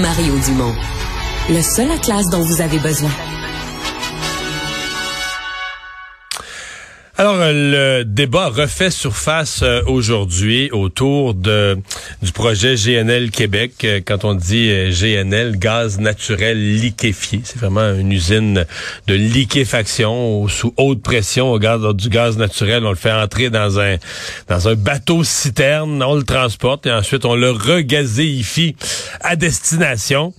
[0.00, 0.74] Mario Dumont,
[1.48, 3.10] le seul atlas dont vous avez besoin.
[7.18, 11.78] Alors, le débat refait surface euh, aujourd'hui autour de
[12.20, 13.72] du projet GNL Québec.
[13.84, 18.66] Euh, quand on dit euh, GNL, gaz naturel liquéfié, c'est vraiment une usine
[19.06, 22.84] de liquéfaction sous haute pression au gaz, du gaz naturel.
[22.84, 23.96] On le fait entrer dans un
[24.48, 28.76] dans un bateau citerne, on le transporte et ensuite on le regazéifie
[29.22, 30.34] à destination.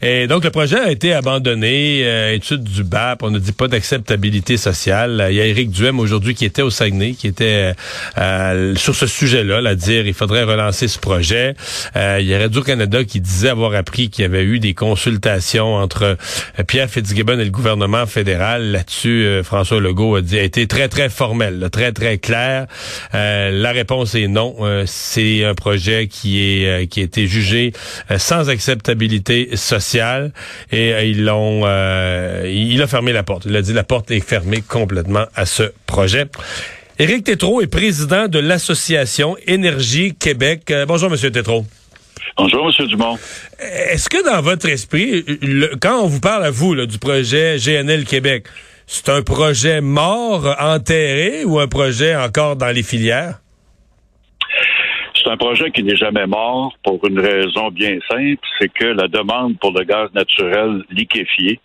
[0.00, 2.32] Et donc le projet a été abandonné.
[2.32, 5.26] étude du BAP, on ne dit pas d'acceptabilité sociale.
[5.28, 7.74] Il y a Éric Duhem aujourd'hui qui était au Saguenay, qui était
[8.18, 11.54] euh, sur ce sujet-là, à dire il faudrait relancer ce projet.
[11.96, 15.74] Euh, il y a Radio-Canada qui disait avoir appris qu'il y avait eu des consultations
[15.74, 16.16] entre
[16.58, 18.72] euh, Pierre Fitzgibbon et le gouvernement fédéral.
[18.72, 22.66] Là-dessus, François Legault a dit a été très, très formel, très, très clair.
[23.12, 24.56] la réponse est non.
[24.86, 27.72] C'est un projet qui est qui a été jugé
[28.16, 30.32] sans acceptabilité sociale
[30.70, 31.62] et ils l'ont
[32.44, 33.44] il a fermé la porte.
[33.46, 36.11] Il a dit la porte est fermée complètement à ce projet.
[36.98, 40.70] Éric Tétrault est président de l'Association Énergie Québec.
[40.70, 41.64] Euh, bonjour, Monsieur Tétrault.
[42.36, 42.86] Bonjour, M.
[42.86, 43.16] Dumont.
[43.58, 45.24] Est-ce que dans votre esprit,
[45.80, 48.46] quand on vous parle à vous du projet GNL Québec,
[48.86, 53.40] c'est un projet mort, enterré ou un projet encore dans les filières?
[55.14, 59.08] C'est un projet qui n'est jamais mort pour une raison bien simple, c'est que la
[59.08, 61.60] demande pour le gaz naturel liquéfié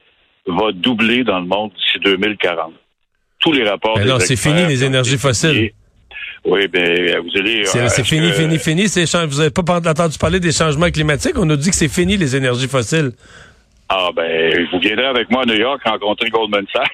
[0.46, 2.74] va doubler dans le monde d'ici 2040
[3.40, 4.00] tous les rapports.
[4.00, 5.72] non, c'est fini les énergies fossiles.
[6.46, 7.66] Oui, ben vous allez.
[7.66, 8.86] C'est fini, fini, fini.
[8.86, 11.38] Vous n'avez pas entendu parler des changements climatiques?
[11.38, 13.12] On nous dit que c'est fini les énergies fossiles.
[13.90, 16.92] Ah ben, vous viendrez avec moi à New York rencontrer Goldman Sachs.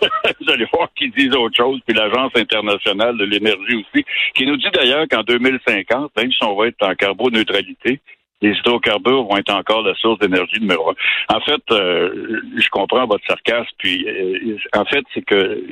[0.40, 4.04] vous allez voir qu'ils disent autre chose, puis l'Agence internationale de l'énergie aussi,
[4.34, 8.00] qui nous dit d'ailleurs qu'en 2050, même si on va être en carboneutralité,
[8.42, 11.34] les hydrocarbures vont être encore la source d'énergie numéro un.
[11.34, 15.62] En fait, euh, je comprends votre sarcasme, puis euh, en fait, c'est que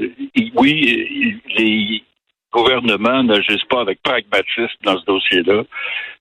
[0.54, 2.02] oui, les
[2.52, 5.62] gouvernements n'agissent pas avec pragmatisme dans ce dossier-là.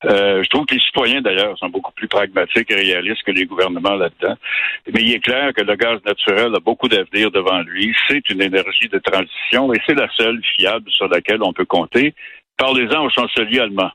[0.05, 3.45] Euh, je trouve que les citoyens, d'ailleurs, sont beaucoup plus pragmatiques et réalistes que les
[3.45, 4.35] gouvernements là-dedans.
[4.93, 7.93] Mais il est clair que le gaz naturel a beaucoup d'avenir devant lui.
[8.07, 12.13] C'est une énergie de transition et c'est la seule fiable sur laquelle on peut compter.
[12.57, 13.91] Parlez-en au chancelier allemand.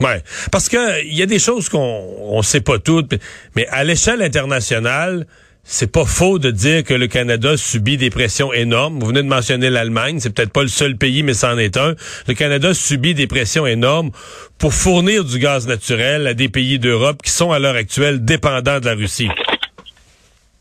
[0.00, 0.22] Ouais,
[0.52, 3.16] parce que il y a des choses qu'on on sait pas toutes,
[3.56, 5.26] mais à l'échelle internationale,
[5.64, 9.00] c'est pas faux de dire que le Canada subit des pressions énormes.
[9.00, 11.96] Vous venez de mentionner l'Allemagne, c'est peut-être pas le seul pays, mais c'en est un.
[12.28, 14.12] Le Canada subit des pressions énormes
[14.56, 18.78] pour fournir du gaz naturel à des pays d'Europe qui sont à l'heure actuelle dépendants
[18.78, 19.30] de la Russie.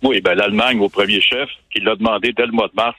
[0.01, 2.97] Oui, ben l'Allemagne au premier chef, qui l'a demandé dès le mois de mars,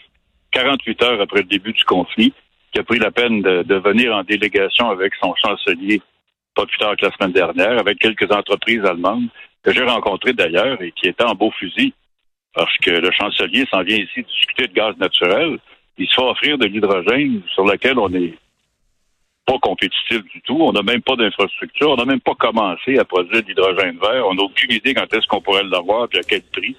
[0.53, 2.33] 48 heures après le début du conflit,
[2.73, 6.01] qui a pris la peine de, de venir en délégation avec son chancelier
[6.59, 9.29] pas plus tard que la semaine dernière, avec quelques entreprises allemandes
[9.63, 11.95] que j'ai rencontrées d'ailleurs et qui étaient en beau fusil.
[12.53, 15.59] Parce que le chancelier s'en vient ici discuter de gaz naturel.
[15.99, 18.35] Il se fait offrir de l'hydrogène sur lequel on n'est
[19.47, 20.59] pas compétitif du tout.
[20.61, 21.91] On n'a même pas d'infrastructure.
[21.91, 24.27] On n'a même pas commencé à produire de l'hydrogène vert.
[24.27, 26.75] On n'a aucune idée quand est-ce qu'on pourrait l'avoir et à quel prix.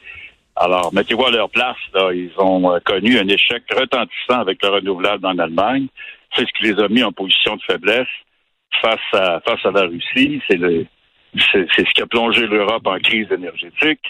[0.57, 1.77] Alors, mettez-vous à leur place.
[2.13, 5.87] Ils ont euh, connu un échec retentissant avec le renouvelable en Allemagne.
[6.35, 8.07] C'est ce qui les a mis en position de faiblesse
[8.81, 10.41] face à face à la Russie.
[10.49, 10.85] C'est le
[11.51, 14.01] c'est ce qui a plongé l'Europe en crise énergétique.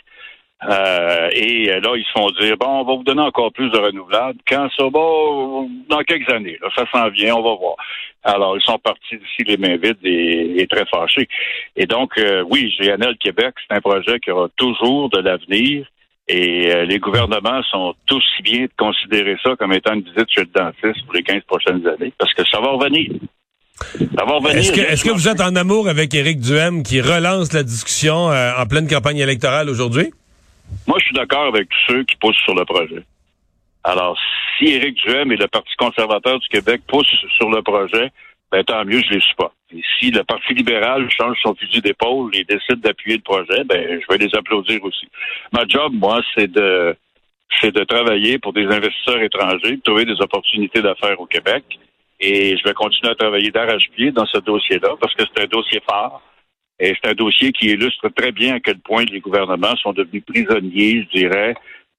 [0.67, 3.77] Euh, et là, ils se font dire bon, on va vous donner encore plus de
[3.77, 4.39] renouvelables.
[4.47, 7.75] Quand ça va, dans quelques années, là, ça s'en vient, on va voir.
[8.23, 11.29] Alors, ils sont partis d'ici les mains vides et, très fâchés.
[11.77, 15.87] Et donc, euh, oui, GNL Québec, c'est un projet qui aura toujours de l'avenir.
[16.27, 20.41] Et euh, les gouvernements sont tous bien de considérer ça comme étant une visite chez
[20.41, 23.09] le dentiste pour les 15 prochaines années, parce que ça va revenir.
[23.93, 28.65] Est-ce que, vous êtes en amour avec Éric Duhem qui relance la discussion euh, en
[28.65, 30.11] pleine campagne électorale aujourd'hui?
[30.87, 33.03] Moi, je suis d'accord avec tous ceux qui poussent sur le projet.
[33.83, 34.17] Alors,
[34.57, 38.11] si Éric Duhem et le Parti conservateur du Québec poussent sur le projet,
[38.51, 39.51] ben, tant mieux, je les pas.
[39.75, 43.99] Et si le Parti libéral change son fusil d'épaule et décide d'appuyer le projet, ben,
[44.01, 45.07] je vais les applaudir aussi.
[45.53, 46.95] Ma job, moi, c'est de,
[47.61, 51.63] c'est de travailler pour des investisseurs étrangers, de trouver des opportunités d'affaires au Québec
[52.19, 55.81] et je vais continuer à travailler d'arrache-pied dans ce dossier-là parce que c'est un dossier
[55.89, 56.21] fort.
[56.79, 60.23] Et c'est un dossier qui illustre très bien à quel point les gouvernements sont devenus
[60.25, 61.53] prisonniers, je dirais,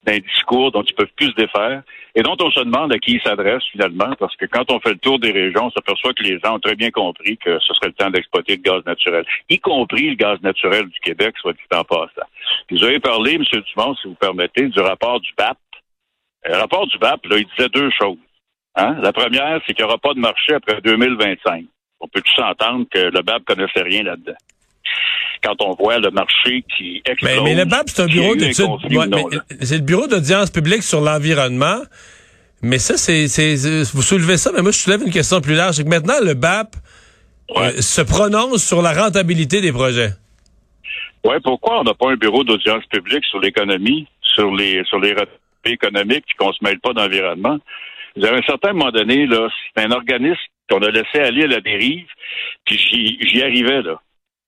[0.05, 1.83] d'un discours dont ils peuvent plus se défaire
[2.15, 4.93] et dont on se demande à qui ils s'adressent finalement, parce que quand on fait
[4.93, 7.75] le tour des régions, on s'aperçoit que les gens ont très bien compris que ce
[7.75, 11.53] serait le temps d'exploiter le gaz naturel, y compris le gaz naturel du Québec, soit
[11.53, 12.27] dit en passant.
[12.71, 13.45] Vous avez parlé, M.
[13.45, 15.59] Dumont, si vous permettez, du rapport du BAP.
[16.49, 18.17] Le rapport du BAP, là, il disait deux choses.
[18.77, 18.97] Hein?
[19.03, 21.65] La première, c'est qu'il n'y aura pas de marché après 2025.
[22.01, 24.37] On peut tous entendre que le BAP connaissait rien là-dedans
[25.43, 27.37] quand on voit le marché qui explose.
[27.37, 28.67] Mais, mais le BAP, c'est un bureau d'études.
[29.61, 31.79] c'est le bureau d'audience publique sur l'environnement.
[32.63, 33.27] Mais ça, c'est,
[33.95, 35.77] vous soulevez ça, mais moi, je soulève une question plus large.
[35.77, 36.77] C'est que maintenant, le BAP
[37.57, 40.11] euh, se prononce sur la rentabilité des projets.
[41.25, 45.15] Oui, pourquoi on n'a pas un bureau d'audience publique sur l'économie, sur les sur les
[45.65, 47.59] économiques, puis qu'on se mêle pas d'environnement?
[48.17, 51.61] À un certain moment donné, là, c'est un organisme qu'on a laissé aller à la
[51.61, 52.09] dérive,
[52.65, 54.01] puis j'y arrivais, là.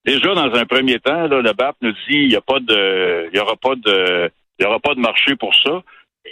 [0.05, 3.29] Déjà, dans un premier temps, là, le BAP nous dit il n'y a pas de
[3.33, 5.83] il y aura pas de il aura pas de marché pour ça.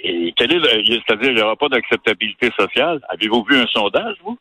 [0.02, 3.00] Et quel est c'est-à-dire il n'y aura pas d'acceptabilité sociale?
[3.08, 4.36] Avez-vous vu un sondage, vous?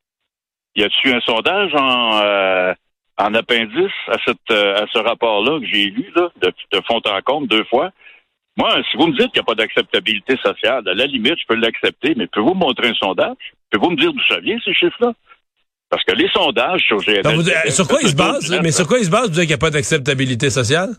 [0.76, 2.74] Y a-t-il un sondage en euh,
[3.18, 7.22] en appendice à cette à ce rapport-là que j'ai lu là, de, de fond en
[7.22, 7.92] comble deux fois?
[8.60, 11.46] Moi, si vous me dites qu'il n'y a pas d'acceptabilité sociale, à la limite, je
[11.48, 13.38] peux l'accepter, mais pouvez-vous me montrer un sondage?
[13.72, 15.14] Pouvez-vous me dire d'où ça vient, ces chiffres-là?
[15.90, 17.72] Parce que les sondages sur GNL...
[17.72, 18.60] sur quoi ils se basent?
[18.62, 20.90] Mais sur quoi ils se basent pour dire qu'il n'y a pas d'acceptabilité sociale?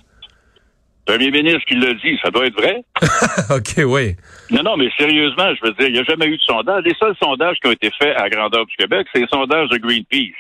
[1.05, 2.83] Premier ministre qui l'a dit, ça doit être vrai.
[3.51, 4.17] OK, oui.
[4.51, 6.83] Non, non, mais sérieusement, je veux dire, il n'y a jamais eu de sondage.
[6.85, 9.77] Les seuls sondages qui ont été faits à grandeur du Québec, c'est les sondages de
[9.77, 10.33] Greenpeace.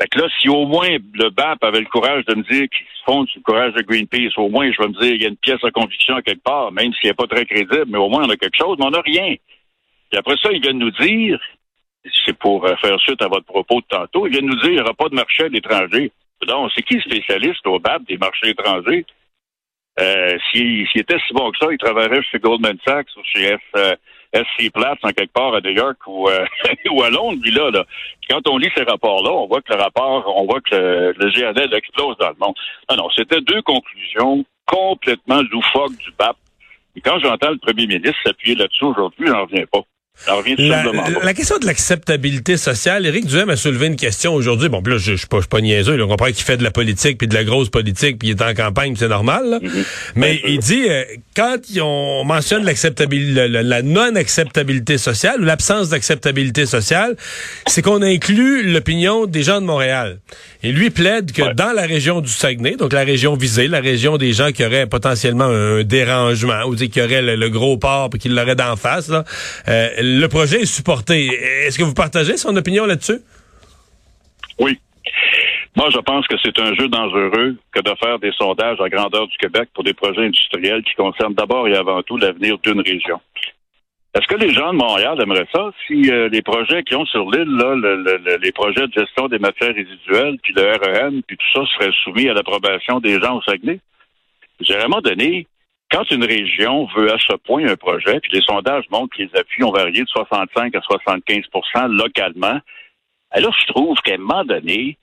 [0.00, 2.86] Fait que là, si au moins le BAP avait le courage de me dire qu'il
[2.86, 5.24] se fonde sur le courage de Greenpeace, au moins, je vais me dire, il y
[5.24, 8.08] a une pièce de conviction quelque part, même s'il n'est pas très crédible, mais au
[8.08, 9.34] moins, on a quelque chose, mais on n'a rien.
[10.10, 11.40] Puis après ça, ils viennent nous dire,
[12.24, 14.72] c'est pour euh, faire suite à votre propos de tantôt, il vient nous dire qu'il
[14.74, 16.12] n'y aura pas de marché à l'étranger.
[16.46, 19.04] Donc, c'est qui spécialiste au BAP des marchés étrangers?
[20.00, 23.60] Euh, S'il était si bon que ça, il travaillerait chez Goldman Sachs ou chez F,
[23.76, 23.96] euh,
[24.32, 26.44] SC Platts en quelque part à New York ou, euh,
[26.90, 27.38] ou à Londres.
[27.42, 27.84] Puis là, là,
[28.28, 31.30] quand on lit ces rapports-là, on voit que le rapport, on voit que le, le
[31.30, 32.54] GNL explose dans le monde.
[32.90, 36.36] Non, non, c'était deux conclusions complètement loufoques du BAP.
[36.94, 39.80] Et quand j'entends le premier ministre s'appuyer là-dessus aujourd'hui, j'en reviens pas.
[40.26, 44.68] La, question de l'acceptabilité sociale, Éric Duhem a soulevé une question aujourd'hui.
[44.68, 46.02] Bon, là, je, je, suis pas, je pas niaiseux.
[46.02, 48.42] on comprend qu'il fait de la politique, puis de la grosse politique, puis il est
[48.42, 49.60] en campagne, c'est normal.
[49.62, 49.84] Mm-hmm.
[50.16, 51.04] Mais il dit, euh,
[51.36, 57.16] quand on mentionne l'acceptabilité, la, non-acceptabilité sociale ou l'absence d'acceptabilité sociale,
[57.66, 60.18] c'est qu'on inclut l'opinion des gens de Montréal.
[60.62, 64.16] Et lui plaide que dans la région du Saguenay, donc la région visée, la région
[64.16, 68.28] des gens qui auraient potentiellement un dérangement, ou qui auraient le, gros port, puis qui
[68.28, 69.24] l'auraient d'en face, là,
[69.68, 69.88] euh,
[70.20, 71.26] le projet est supporté.
[71.66, 73.20] Est-ce que vous partagez son opinion là-dessus?
[74.58, 74.78] Oui.
[75.76, 79.26] Moi, je pense que c'est un jeu dangereux que de faire des sondages à grandeur
[79.28, 83.20] du Québec pour des projets industriels qui concernent d'abord et avant tout l'avenir d'une région.
[84.14, 87.30] Est-ce que les gens de Montréal aimeraient ça si euh, les projets qui ont sur
[87.30, 87.56] l'île,
[88.42, 92.28] les projets de gestion des matières résiduelles, puis le REM, puis tout ça serait soumis
[92.28, 93.78] à l'approbation des gens au Saguenay?
[94.60, 95.46] J'ai vraiment donné,
[95.90, 99.30] quand une région veut à ce point un projet, puis les sondages montrent que les
[99.34, 102.60] appuis ont varié de 65 à 75% localement,
[103.30, 104.98] alors je trouve qu'à un moment donné,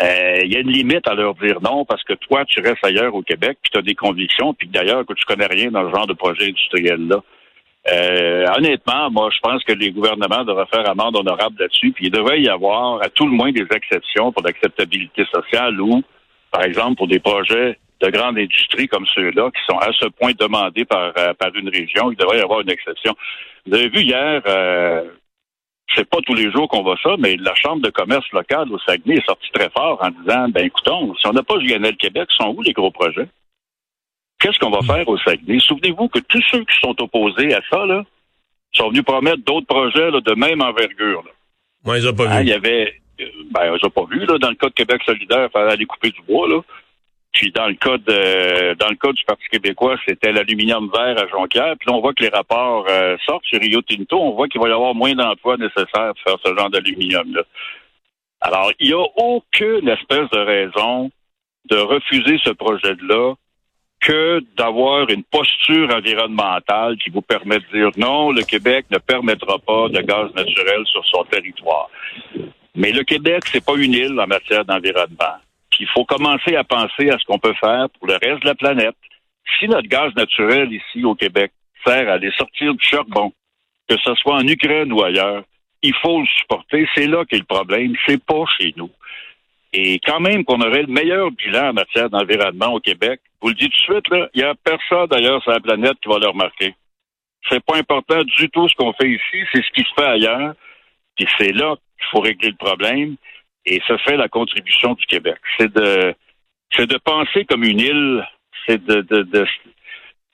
[0.00, 2.84] euh, il y a une limite à leur dire non parce que toi, tu restes
[2.84, 5.88] ailleurs au Québec, puis tu as des convictions, puis d'ailleurs que tu connais rien dans
[5.88, 7.22] ce genre de projet industriel-là.
[7.90, 12.10] Euh, honnêtement, moi, je pense que les gouvernements devraient faire amende honorable là-dessus, puis il
[12.10, 16.02] devrait y avoir à tout le moins des exceptions pour l'acceptabilité sociale ou,
[16.50, 20.32] par exemple, pour des projets de grande industrie comme ceux-là, qui sont à ce point
[20.38, 23.14] demandés par, euh, par une région, il devrait y avoir une exception.
[23.66, 25.02] Vous avez vu hier, euh,
[25.94, 28.78] c'est pas tous les jours qu'on voit ça, mais la Chambre de commerce locale au
[28.80, 32.28] Saguenay est sortie très fort en disant, ben écoutons, si on n'a pas GNL Québec,
[32.36, 33.28] sont où les gros projets?
[34.40, 34.86] Qu'est-ce qu'on va hmm.
[34.86, 35.60] faire au Saguenay?
[35.60, 38.04] Souvenez-vous que tous ceux qui sont opposés à ça, là,
[38.72, 41.22] sont venus promettre d'autres projets de même envergure.
[41.22, 41.30] Là.
[41.84, 42.46] Moi, ils n'ont pas hein, vu.
[42.46, 45.02] Il y avait, euh, ben, ils n'ont pas vu, là, dans le cas de Québec
[45.04, 46.60] solidaire, il fallait aller couper du bois, là.
[47.32, 51.26] Puis dans le cas de dans le cas du Parti québécois, c'était l'aluminium vert à
[51.28, 51.74] Jonquière.
[51.78, 54.18] Puis là, on voit que les rapports euh, sortent sur Rio Tinto.
[54.20, 57.42] On voit qu'il va y avoir moins d'emplois nécessaires pour faire ce genre d'aluminium-là.
[58.42, 61.10] Alors, il n'y a aucune espèce de raison
[61.70, 63.34] de refuser ce projet-là
[64.00, 69.58] que d'avoir une posture environnementale qui vous permet de dire non, le Québec ne permettra
[69.58, 71.88] pas de gaz naturel sur son territoire.
[72.74, 75.38] Mais le Québec, c'est pas une île en matière d'environnement.
[75.82, 78.54] Il faut commencer à penser à ce qu'on peut faire pour le reste de la
[78.54, 78.94] planète.
[79.58, 81.50] Si notre gaz naturel ici au Québec
[81.84, 83.32] sert à aller sortir du charbon,
[83.88, 85.42] que ce soit en Ukraine ou ailleurs,
[85.82, 86.88] il faut le supporter.
[86.94, 87.96] C'est là qu'est le problème.
[88.06, 88.92] C'est pas chez nous.
[89.72, 93.54] Et quand même qu'on aurait le meilleur bilan en matière d'environnement au Québec, vous le
[93.54, 96.28] dites tout de suite, il n'y a personne d'ailleurs sur la planète qui va le
[96.28, 96.76] remarquer.
[97.50, 100.54] C'est pas important du tout ce qu'on fait ici, c'est ce qui se fait ailleurs.
[101.16, 103.16] Puis c'est là qu'il faut régler le problème.
[103.66, 105.38] Et ça fait la contribution du Québec.
[105.58, 106.14] C'est de
[106.76, 108.26] c'est de penser comme une île,
[108.66, 109.46] c'est de, de, de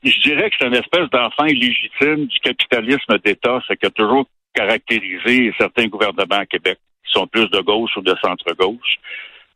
[0.05, 4.27] je dirais que c'est une espèce d'enfant illégitime du capitalisme d'État, ce qui a toujours
[4.55, 8.99] caractérisé certains gouvernements à Québec, qui sont plus de gauche ou de centre-gauche.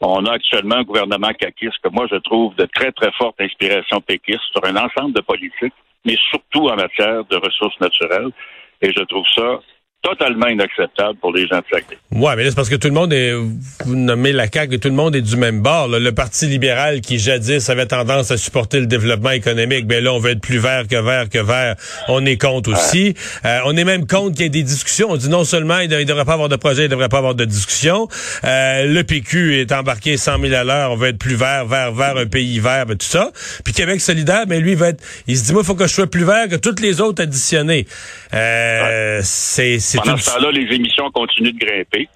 [0.01, 4.01] On a actuellement un gouvernement caquiste que moi je trouve de très très forte inspiration
[4.01, 5.75] péquiste sur un ensemble de politiques,
[6.05, 8.33] mais surtout en matière de ressources naturelles.
[8.81, 9.61] Et je trouve ça
[10.03, 11.99] totalement inacceptable pour les gens de Saguenay.
[12.11, 14.89] Ouais, mais là, c'est parce que tout le monde est, vous nommez la CAQ, tout
[14.89, 15.89] le monde est du même bord.
[15.89, 20.19] Le Parti libéral qui jadis avait tendance à supporter le développement économique, ben là, on
[20.19, 21.77] veut être plus vert que vert que vert.
[22.09, 23.15] On est contre aussi.
[23.45, 25.09] Euh, on est même contre qu'il y ait des discussions.
[25.11, 27.19] On dit non seulement il ne devrait pas avoir de projet, il ne devrait pas
[27.19, 28.09] avoir de discussion.
[28.45, 30.91] Euh, le PQ est embarqué 100 000 à l'heure.
[30.91, 33.31] On veut être plus vert, vert, vert, un pays vert, ben, tout ça.
[33.65, 35.75] Puis Québec solidaire, mais ben, lui, il va être, il se dit, moi, il faut
[35.77, 37.87] que je sois plus vert que toutes les autres additionnées.
[38.35, 42.09] Euh, c'est pendant ce temps-là, les émissions continuent de grimper.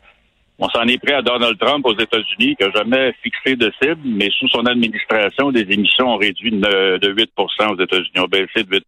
[0.58, 4.00] On s'en est pris à Donald Trump aux États-Unis, qui n'a jamais fixé de cible,
[4.04, 8.74] mais sous son administration, les émissions ont réduit de 8% aux États-Unis, ont baissé de
[8.74, 8.84] 8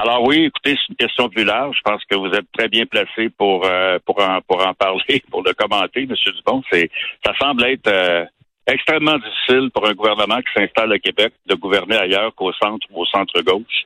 [0.00, 1.76] alors oui, écoutez, c'est une question plus large.
[1.76, 5.22] Je pense que vous êtes très bien placé pour euh, pour en pour en parler,
[5.28, 6.14] pour le commenter, M.
[6.36, 6.62] Dubon.
[6.70, 6.88] C'est
[7.26, 8.24] ça semble être euh,
[8.68, 13.02] extrêmement difficile pour un gouvernement qui s'installe au Québec de gouverner ailleurs qu'au centre ou
[13.02, 13.84] au centre-gauche.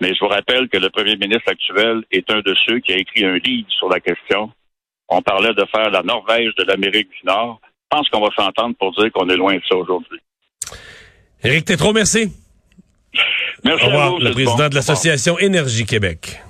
[0.00, 2.96] Mais je vous rappelle que le premier ministre actuel est un de ceux qui a
[2.96, 4.50] écrit un livre sur la question.
[5.08, 7.60] On parlait de faire la Norvège de l'Amérique du Nord.
[7.64, 10.18] Je pense qu'on va s'entendre pour dire qu'on est loin de ça aujourd'hui.
[11.44, 12.32] Éric Tétrault, merci.
[13.62, 16.40] Merci Au revoir, à vous, le président de l'Association Énergie Québec.